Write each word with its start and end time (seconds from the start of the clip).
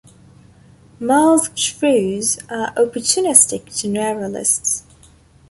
Masked 0.99 1.59
shrews 1.59 2.39
are 2.49 2.73
opportunistic 2.73 3.65
generalists. 3.67 4.81